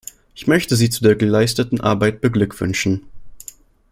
[0.33, 3.05] Ich möchte Sie zu der geleisteten Arbeit beglückwünschen.